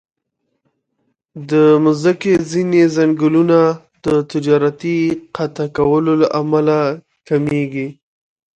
[1.49, 1.51] د
[1.83, 3.59] مځکې ځینې ځنګلونه
[4.05, 4.97] د تجارتي
[5.35, 6.79] قطع کولو له امله
[7.27, 7.87] کمېږي.